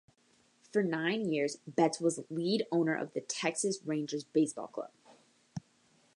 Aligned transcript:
For 0.73 0.81
nine 0.81 1.29
years, 1.31 1.57
Betts 1.67 1.99
was 2.01 2.23
lead 2.31 2.65
owner 2.71 2.95
of 2.95 3.13
the 3.13 3.21
Texas 3.21 3.77
Rangers 3.85 4.23
Baseball 4.23 4.65
Club. 4.69 4.89